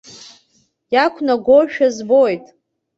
[0.93, 2.45] Иақәнагоушәа збоит.